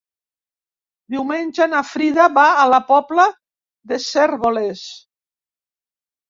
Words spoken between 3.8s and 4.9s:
de Cérvoles.